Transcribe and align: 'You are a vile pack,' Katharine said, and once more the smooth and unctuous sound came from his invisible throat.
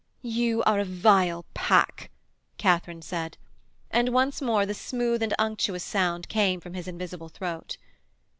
'You 0.23 0.63
are 0.63 0.79
a 0.79 0.83
vile 0.83 1.45
pack,' 1.53 2.09
Katharine 2.57 3.03
said, 3.03 3.37
and 3.91 4.09
once 4.09 4.41
more 4.41 4.65
the 4.65 4.73
smooth 4.73 5.21
and 5.21 5.35
unctuous 5.37 5.83
sound 5.83 6.27
came 6.27 6.59
from 6.59 6.73
his 6.73 6.87
invisible 6.87 7.29
throat. 7.29 7.77